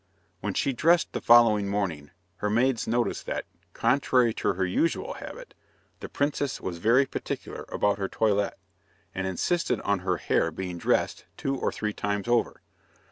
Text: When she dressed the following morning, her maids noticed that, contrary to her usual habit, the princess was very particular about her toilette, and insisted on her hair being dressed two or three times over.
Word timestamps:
When 0.39 0.55
she 0.55 0.73
dressed 0.73 1.13
the 1.13 1.21
following 1.21 1.67
morning, 1.67 2.09
her 2.37 2.49
maids 2.49 2.87
noticed 2.87 3.27
that, 3.27 3.45
contrary 3.73 4.33
to 4.33 4.53
her 4.53 4.65
usual 4.65 5.13
habit, 5.13 5.53
the 5.99 6.09
princess 6.09 6.59
was 6.59 6.79
very 6.79 7.05
particular 7.05 7.65
about 7.69 7.99
her 7.99 8.09
toilette, 8.09 8.57
and 9.13 9.27
insisted 9.27 9.79
on 9.81 9.99
her 9.99 10.17
hair 10.17 10.49
being 10.49 10.79
dressed 10.79 11.25
two 11.37 11.55
or 11.55 11.71
three 11.71 11.93
times 11.93 12.27
over. 12.27 12.63